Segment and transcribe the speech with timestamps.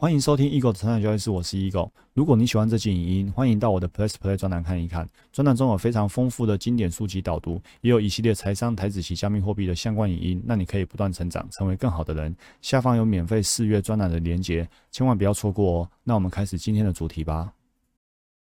[0.00, 1.90] 欢迎收听 Eagle 的成长交易室，我是 Eagle。
[2.14, 5.08] 如果你喜欢这期影音，欢迎到我的 Plus Play 专栏看一看。
[5.32, 12.32] 专栏中有非常丰富的经典书籍导读，也有一系列财商、台子及加密货币的相关影音，让你可以不断成长，成为更好的人。
[12.62, 15.90] 下方有免费试阅专栏的连结，千万不要错过哦。
[16.04, 17.52] 那我们开始今天的主题吧。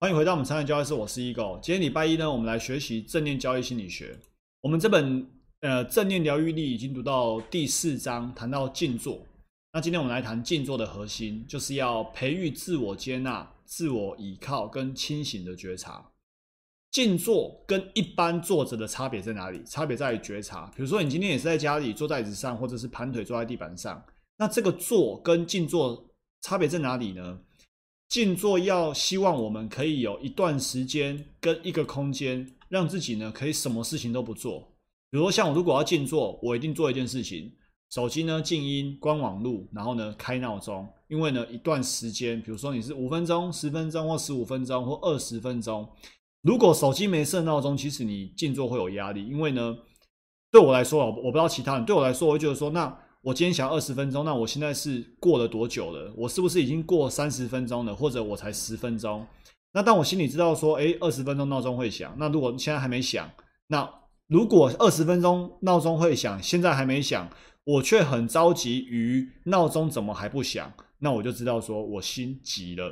[0.01, 1.61] 欢迎回到我们成长交易室，我是 Eagle。
[1.61, 4.15] 今天礼拜一呢，我们来学习正念交易心理学。
[4.61, 5.27] 我们这本
[5.61, 9.19] 呃正念疗愈力已经读到第四章，谈到静坐。
[9.73, 16.11] 那今天我们来谈静坐的核心，就是要培育自我接纳、自我倚靠跟清醒的觉察。
[16.91, 19.63] 静坐跟一般坐着的差别在哪里？
[19.67, 20.73] 差别在于觉察。
[20.75, 24.03] 比如说，你今天也是在家里坐在椅子上，或者是盘腿坐在地板上，
[24.39, 26.09] 那这个坐跟静坐
[26.41, 27.41] 差别在哪里呢？
[28.09, 34.73] 静坐要希望我们可以有一段时间跟一个空间，让自己呢可以什么事情都不做。
[35.11, 37.53] 比如说，像我如果要静坐，我一定做一件事情。
[37.91, 45.89] 手机呢静音，关网路，然后呢开闹钟，因为呢一段时间，比如说你是五分钟、十分钟或十五分钟或二十分钟，
[46.43, 49.75] 如果手机没设闹钟，其实你静坐会有压力，因为呢
[50.51, 56.13] 对我来说，我不知道其他人，对我来说，我会觉得说，那我今天想二十分钟，那我现在是过了多久了？
[56.15, 57.97] 我是不是已经过三十分钟了？
[57.97, 59.27] 或者我才十分钟？
[59.73, 63.31] 那当我心里知道说，哎，二十分钟闹钟会响，那如果现在还没响，
[63.69, 63.89] 那
[64.27, 67.31] 如果二十分钟闹钟会响，现在还没响。
[67.69, 72.91] 我却很着急于闹钟怎么还不响，那我就知道说我心急了。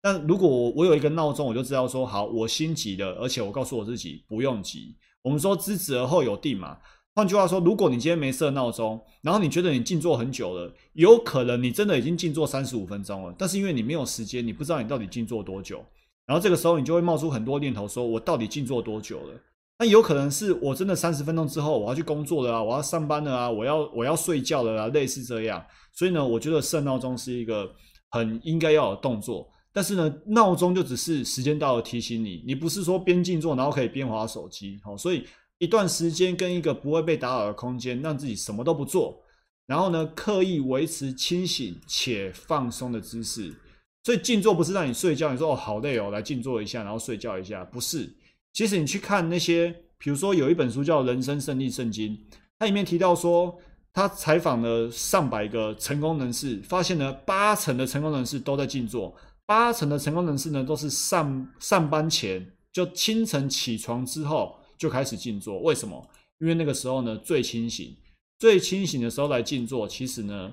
[0.00, 4.94] 但如果我我有一个闹钟，我就知道说好，我心急了，而且我告诉我自己不用急。
[5.22, 6.78] 我们说知止而后有定嘛。
[7.16, 15.84] 换句话说，如果你今天没设闹钟，然后你觉得你静坐很久了，有可能你真的已经静坐三十五分钟了，但是因为你没有时间，你不知道你到底静坐多久，
[16.26, 19.34] 然后这个时候你就会冒出很多念头，说我到底静坐多久了？
[19.78, 25.62] 那有可能是我真的三十分钟之后我要去工作了啊，我要上班了啊，我要我要睡觉了啊，类似这样。
[25.92, 27.70] 所以呢，我觉得设闹钟是一个
[28.10, 29.46] 很应该要有动作。
[29.72, 34.80] 但是呢，闹钟就只是时间到了提醒你，你不是说边静坐然后可以边划手机。
[34.82, 35.26] 好，所以
[35.58, 39.22] 一段时间跟一个不会被打扰的空间，让自己什么都不做，
[39.66, 43.54] 然后呢，刻意维持清醒且放松的姿势。
[44.04, 48.10] 所以静坐不是让你睡觉，你说哦好累哦，来静坐一下然后睡觉一下，不是。
[48.56, 52.16] 其实你去看那些，比如说有一本书叫《人生胜利圣经》，
[52.58, 53.54] 它里面提到说，
[53.92, 65.60] 他采访了上百个成功人士，发现呢八成的成功人士都在静坐，八成的成功人士呢都是上上班前就清晨起床之后就开始静坐。
[65.60, 66.02] 为什么？
[66.38, 67.94] 因为那个时候呢最清醒，
[68.38, 70.50] 最清醒的时候来静坐，其实呢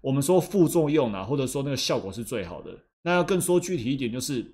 [0.00, 2.76] 我们说副作用啊，或者说那个效果是最好的。
[3.04, 4.52] 那要更说具体一点，就是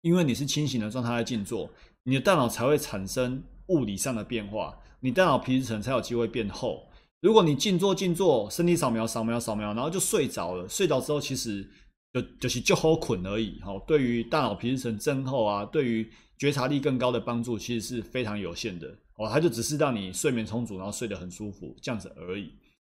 [0.00, 1.68] 因为你是清醒的状态来静坐。
[2.04, 6.88] 你的大脑才会产生物理上的变化，你大脑皮质层才有机会变厚。
[7.20, 11.68] 如果你静坐静坐，身体扫描扫描扫描，然后就睡着了，睡着之后其实
[12.12, 13.60] 就就是就好困而已。
[13.60, 18.88] 哈，对于大脑皮质层增厚啊，对于觉察力更高的帮助，其实是非常有限的。
[19.16, 22.52] 哦，它就只是让你睡眠充足，然后睡得很舒服这样子而已。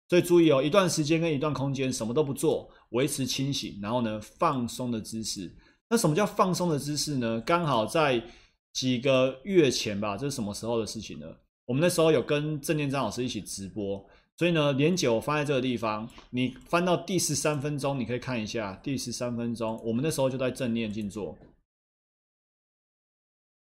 [0.08, 5.54] 所以注意哦，一段时间跟一段空间什么都不做，维持清醒，然后呢放松的姿势。
[5.90, 7.42] 那什么叫放松的姿势呢？
[7.44, 8.22] 刚好在
[8.74, 11.26] 几个月前吧，这是什么时候的事情呢？
[11.64, 14.04] 我们那时候有跟正念张老师一起直播，
[14.36, 21.38] 所以呢，连结我放在这个地方，你翻到第十三分钟，你可以看一下第十三分钟，我们那时候就在正念静坐，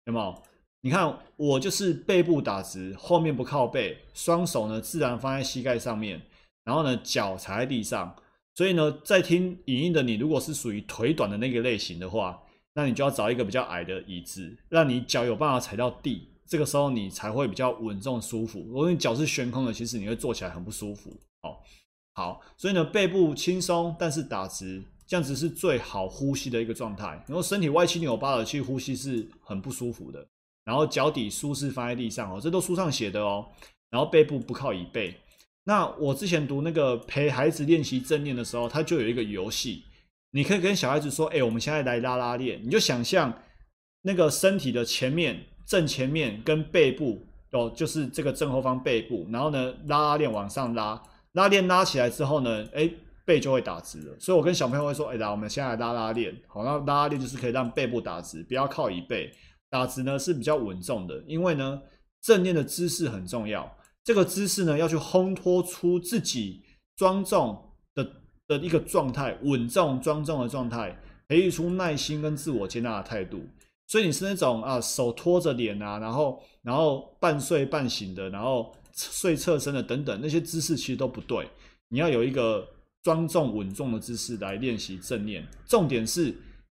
[0.05, 0.43] 有没有？
[0.81, 6.21] 你看我就是背部打直，后面不靠背，双手呢自然放在膝盖上面，
[6.65, 8.13] 然后呢脚踩在地上，
[8.55, 12.43] 所以呢，在听影音的你，如果是属于腿短的那个类型的话。
[12.77, 18.63] 那你就要找一个比较矮的椅子，让你脚有办法踩到地，这个时候你才会比较稳重舒服。
[18.67, 21.09] 如果你脚是悬空的，其实你会坐起来很不舒服。
[21.41, 21.57] 哦，
[22.13, 27.19] 好，所以呢，背部轻松，但是打直，这样子是最好呼吸的一个状态。
[27.25, 30.23] 然后身体歪七扭八的去呼吸是很不舒服的。
[30.63, 33.43] 然后脚底舒适放在地上哦，这都书上写的哦。
[33.89, 35.15] 然后背部不靠椅背。
[35.63, 39.83] 那我之前读那个陪孩子练习正念的时候，他就有一个游戏。
[40.37, 43.33] 你可以跟小孩子说：“哎，我们现在来拉拉链。”你就想象
[44.03, 49.25] 那个身体的前面、正前面跟背部哦，就是这个正后方背部。
[49.31, 51.01] 然后呢，拉拉链往上拉，
[51.31, 52.87] 拉链拉起来之后呢，哎，
[53.25, 54.15] 背就会打直了。
[54.19, 56.31] 所以我跟小朋友会说：“哎，来，我们现在拉拉链。
[56.45, 59.31] 好，那拉拉链就是可以让背部打直，不要靠椅背
[59.71, 61.19] 打直呢，是比较稳重的。
[61.25, 61.81] 因为呢，
[62.21, 63.75] 正念的姿势很重要。
[64.03, 66.61] 这个姿势呢，要去烘托出自己
[66.95, 67.59] 庄重。”
[68.47, 70.97] 的一个状态，稳重庄重的状态，
[71.27, 73.41] 培育出耐心跟自我接纳的态度。
[73.85, 81.47] 所以你是那种啊，手托着脸啊，然后然后半睡半醒的，然后睡侧身的等等，那些姿势其实都不对。
[81.89, 82.67] 你要有一个
[83.01, 85.47] 庄重稳重的姿势来练习正念。
[85.65, 86.35] 重点是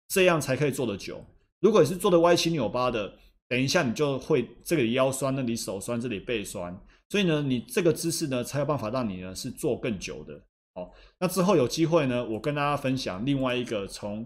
[0.09, 1.21] 这样才可以做得久。
[1.61, 3.13] 如果你是做的歪七扭八的，
[3.49, 6.81] 等一下你就会这里腰酸，那里手酸，这里背酸。
[7.09, 10.41] 所以呢，你这个姿势呢，才有办法让你呢是做更久的。
[10.73, 14.25] 好，那之后有机会呢，我跟大家分享另外一个从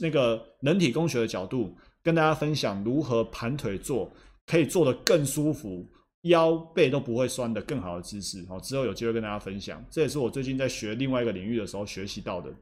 [0.00, 4.10] 那个人体工学的角度，跟大家分享如何盘腿坐
[4.46, 5.88] 可以坐得更舒服，
[6.22, 8.44] 腰背都不会酸的更好的姿势。
[8.46, 12.52] 好，之后有机会跟大家分享，这也是我最近在学另外一个领域的时候学习到的。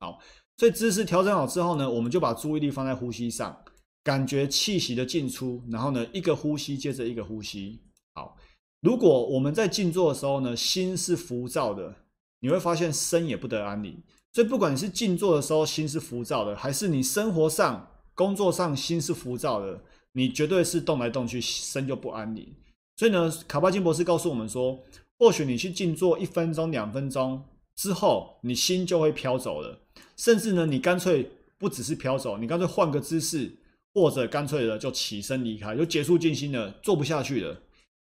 [0.00, 0.18] 好，
[0.56, 3.56] 所以姿势调整好之后呢，我们就把注意力放在呼吸上，
[4.02, 7.80] 感觉气息的进出，然后呢，一个呼吸接着一个呼吸。
[8.14, 8.36] 好。
[8.80, 11.94] 如果我们在静坐的时候呢，心是浮躁的，
[12.42, 13.96] 你会发现身也不得安宁。
[14.32, 19.80] 所以，不管你是静坐的时候心是浮躁的，还是你生活上、工作上心是浮躁的，
[20.12, 22.54] 你绝对是动来动去，身就不安宁。
[22.96, 24.78] 所以呢，卡巴金博士告诉我们说，
[25.18, 27.44] 或许你去静坐一分钟、两分钟
[27.76, 29.78] 之后，你心就会飘走了。
[30.16, 33.54] 甚至呢，你干脆不只是飘走，你干脆换个姿势，
[33.92, 37.60] 或者干脆的就起身离开，就结束静心了，做不下去了。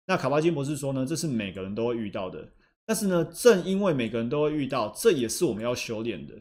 [0.08, 2.50] 那卡巴金博士说呢，这是每个人都会遇到的。
[2.88, 6.34] 但是呢，正因为每个人都会遇到，这也是我们要修炼的。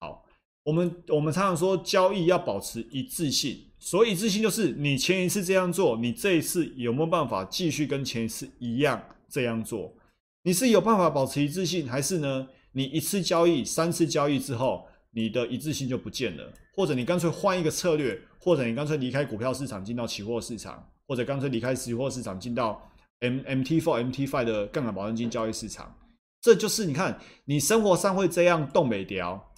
[0.00, 0.24] 好，
[0.64, 9.94] 我们我们常常说交易要保持一致性，所以一致性就是你前一次这样做，你这一次有没有办法继续跟前一次一样这样做？
[10.42, 12.48] 你是有办法保持一致性，还是呢？
[12.72, 22.89] 你一次交易、三次交易之后，你的一致性就不见了，或者你干脆换一个策略，或者你干脆离开股票市场，进到期货市场，或者干脆离开期货市场，进到
[23.20, 25.94] M M T four M T five 的杠杆保证金交易市场，
[26.40, 29.52] 这就是你看你生活上会这样动北调，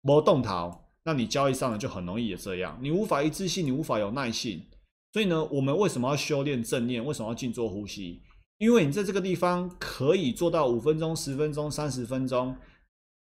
[0.00, 4.64] 没动逃，那你交易上呢就很容易也这样，你无法一致性，你无法有耐性。
[5.12, 7.04] 所以呢，我们为什么要修炼正念？
[7.04, 8.22] 为什么要静坐呼吸？
[8.56, 12.56] 因为你在这个地方可以做到五分钟、十分钟、三十分钟，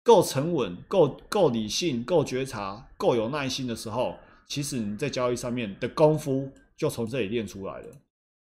[0.02, 4.16] 够沉稳、够够理性、够觉察、够有耐心的时候，
[4.48, 7.86] 其实你在交易上面的功夫就从这里练出来了。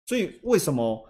[0.05, 1.05] 所以为什么？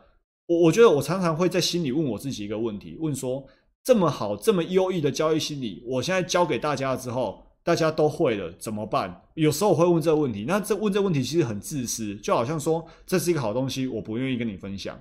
[0.47, 3.43] 我我觉得我常常会在心里问我自己一个问题：问说
[3.83, 9.23] 这么好、这么优异的交易心理，我现在教给大家之后，大家都会了，怎么办？
[9.33, 10.45] 有时候我会问这个问题。
[10.47, 14.99] 那这问这个问题其实很自私，就好像说这是一个好东西，我不愿意跟你分享。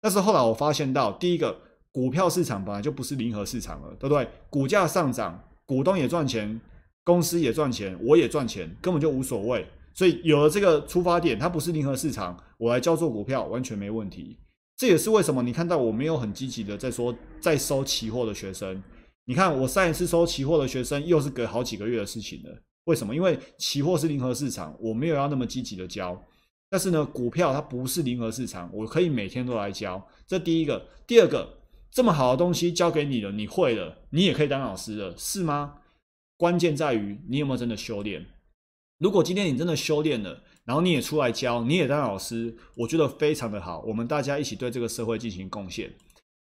[0.00, 1.56] 但是后来我发现到，第一个，
[1.92, 4.28] 股票市场本来就不是零和市场了，对不对？
[4.48, 6.60] 股价上涨，股东也赚钱，
[7.04, 9.66] 公司也赚钱，我也赚钱，根本就无所谓。
[9.94, 14.38] 所以有了这个出发点，它不是零和市场，我来教做股票完全没问题。
[14.80, 18.82] 这也是为什么你看到我没有很积极的在说在收期货的学生。
[19.26, 22.62] 你看我上一次收期货的学生又是隔好几个月的事情了。
[22.84, 23.14] 为什么？
[23.14, 26.18] 因为期货是零和市场，我没有要那么积极的教。
[26.70, 30.02] 但是呢，股票它不是零和市场，我可以每天都来教。
[30.26, 31.58] 这第一个，第二个，
[31.90, 35.74] 这么好的东西教给你了，你会了，你也可以当老师了，是吗？
[36.38, 38.24] 关键在于你有没有真的修炼。
[38.98, 43.82] 如果今天你真的修炼了，然后你也出来教，你也当老师，我觉得非常的好。
[43.84, 45.92] 我们大家一起对这个社会进行贡献。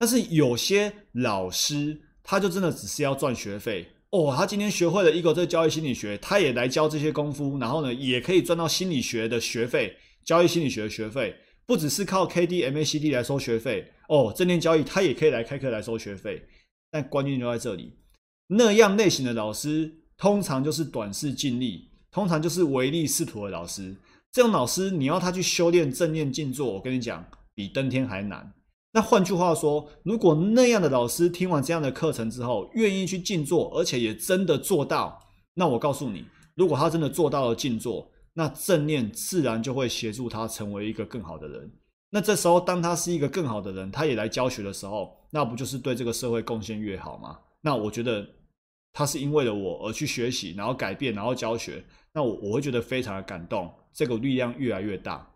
[0.01, 4.35] 但是有些老师，他就真的只是要赚学费哦。
[4.37, 11.33] 他今天学会了一个这个交易心理学，他也来教这些功夫，然后呢，也可以赚到心理学的学费，交易心理学的学费，
[11.65, 14.35] 不只是靠 K D M A C D 来收学费哦。
[14.37, 16.43] 正念交易他也可以来开课来收学费，
[16.91, 17.93] 但关键就在这里，
[18.49, 23.95] 那样类型的老师通常就是短视尽力，通常就是唯利是图的老师。
[24.37, 27.25] 这种老师，你要他去修炼正念静坐，我跟你讲，
[27.55, 28.53] 比登天还难。
[28.93, 35.19] 那换句话说，如果那样的老师听完这样的课程之后，愿意去静坐，而且也真的做到，
[35.55, 41.73] 那我告诉你，如果他真的做到了静坐，那正念自然就会协助他成为一个更好的人。
[42.11, 47.39] 那这时候，当他是一个更好的人，他也来教学的时候，那不就是对这个社会贡献越好吗？
[47.63, 48.29] 那我觉得
[48.97, 51.85] 他是因为了我而去学习，然后改变，然后教学，
[52.15, 53.71] 那我我会觉得非常的感动。
[53.93, 55.31] 这个力量越来越大，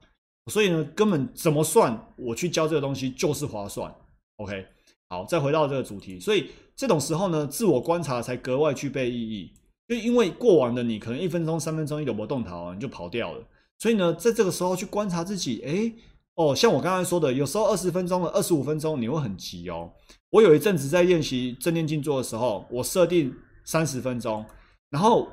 [0.46, 3.94] 所以呢，根本怎么算，我去教这个东西就是划算。
[4.36, 4.64] OK，
[5.10, 9.52] 好，再回到这个主题，所以这种时候呢，自我观察才格外具备意义。
[9.88, 13.46] 就因为过往的你可能一分钟、三分钟一有波动逃，你就跑掉了。
[13.78, 15.92] 所以呢，在这个时候去观察自己，哎，
[16.36, 19.92] 哦，像我刚才说的，有时候二十分钟了、二十五分钟，你会很急哦。
[20.30, 23.34] 我有一阵子在练习正念静坐的时候，我设定
[23.70, 24.44] 三十分钟，
[24.90, 25.28] 然后。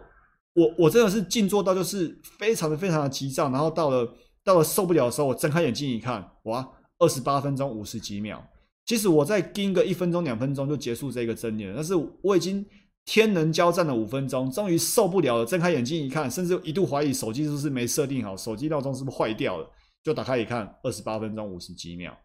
[0.58, 4.12] 我我真的是静坐到就是非常的非常的急躁，然后到了
[4.44, 6.67] 到了受不了的时候，我睁开眼睛一看，哇，
[6.98, 8.44] 二十八分钟五十几秒。
[8.84, 12.65] 其实我再盯个一分钟两分钟就结束这个真念，但是我已经
[13.06, 19.72] 天人交战了五分钟，终于受不了了，睁开眼睛一看，甚至一度怀疑手机是不是没设定好，手机闹钟是不是坏掉了，
[20.03, 22.17] 就打开一看，二十八分钟五十几秒。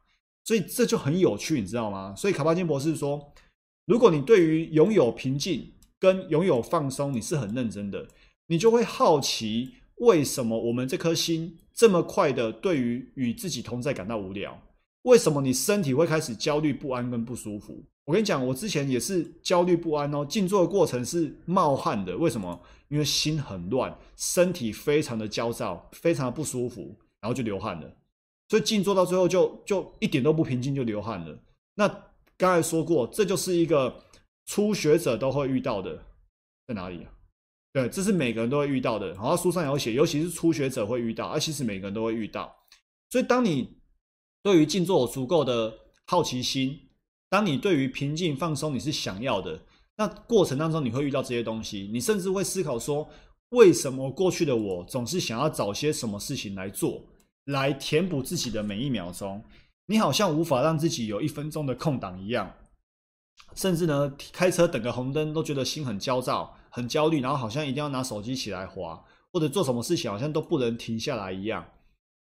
[0.47, 2.15] 所以这就很有趣，你知道吗？
[2.17, 3.31] 所以卡巴金博士说，
[3.85, 5.71] 如果你对于拥有平静
[6.03, 8.09] 跟拥有放松，你是很认真的，
[8.49, 14.61] 你就会好奇为什么我们这颗心这么快的对于与自己同在感到无聊？
[15.03, 17.85] 为什么你身体会开始焦虑不安跟不舒服？
[18.07, 22.17] 我跟你讲，我之前也是焦虑不安哦，静坐的过程是冒汗的。
[22.17, 22.61] 为什么？
[22.89, 27.89] 因为心很乱，身体非常的焦躁，非常的不舒服，然后就流汗了。
[28.49, 31.39] 所以静坐到最后就就一点都不平静，就流汗了。
[31.77, 31.87] 那
[32.37, 34.03] 刚才说过，这就是一个
[34.53, 35.99] 初学者都会遇到的，
[36.69, 37.11] 在哪里啊？
[37.73, 39.09] 对，这是每个人都会遇到的。
[39.13, 42.55] 然后书上有写，尤其是初学者会遇到，而其实每个人都会遇到。
[43.09, 43.79] 所以当你
[44.43, 45.73] 对于静坐有足够的
[46.07, 46.79] 好奇心，
[47.31, 49.59] 当你对于平静放松你是想要的，
[49.97, 53.09] 那过程当中你会遇到这些东西，你甚至会思考说，
[53.53, 57.03] 为什么过去的我总是想要找些什么事情来做，
[57.47, 59.43] 来填补自己的每一秒钟？
[59.87, 62.55] 你好像无法让自己有一分钟的空档一样，
[63.55, 71.65] 甚至呢，开车等个红灯都觉得心很焦躁、很焦虑，然后好像一定要拿手机起来划，或者做什么事情好像都不能停下来一样。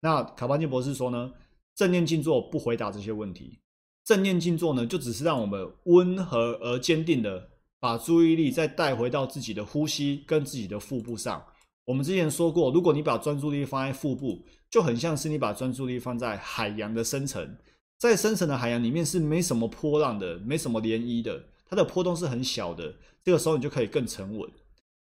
[0.01, 1.31] 那卡巴金博士说呢，
[1.75, 3.60] 正念静坐不回答这些问题。
[4.03, 11.46] 正念静坐呢，就只是让我们温和而坚定的把注意力再带回到自己的呼吸跟自己的腹部上。
[11.86, 17.55] 我们之前说过，如果你把专注力放在腹部，就很像是你把专注力放在海洋的深层，
[18.01, 22.96] 在深层的海洋里面是没什么波浪的，没什么涟漪的，它的波动是很小的。
[23.24, 24.50] 这个时候你就可以更沉稳。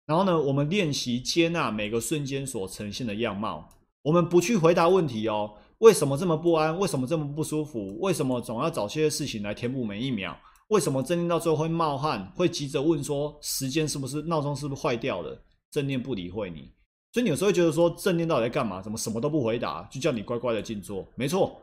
[0.06, 3.68] 然后呢，我们练习接纳每个瞬间所呈现的样貌，
[4.04, 5.56] 我们不去回答问题哦。
[5.80, 6.78] 为什么这么不安？
[6.78, 7.98] 为什么这么不舒服？
[8.02, 10.40] 为什么总要找些事情来填补每一秒？
[10.68, 12.32] 为什么正念到最后会冒汗？
[12.36, 15.44] 会急着问说时间是不是闹钟是不是坏掉了？
[15.72, 16.72] 正念不理会你，
[17.14, 18.80] 所以你有时候会觉得说正念到底在干嘛？
[18.80, 21.12] 怎么什么都不回答，就叫你乖乖的静坐？
[21.16, 21.60] 没错，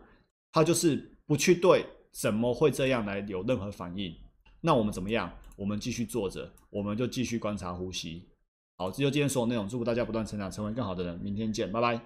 [0.51, 4.15] 他就是不去对怎么会这样来有任何反应。
[4.61, 5.33] 那我们怎么样？
[5.57, 8.29] 我们继续坐着，我们就继续观察呼吸。
[8.77, 9.69] 好，这就今天所有内容。
[9.69, 11.19] 祝福大家不断成长，成为更好的人。
[11.21, 12.01] 明天见，拜拜。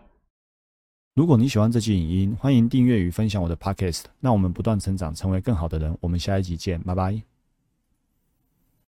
[1.14, 4.04] 如果你喜欢这期影音，欢迎订阅与分享我的 podcast。
[4.20, 5.96] 那我们不断成长，成为更好的人。
[6.00, 7.35] 我们下一集见，拜拜。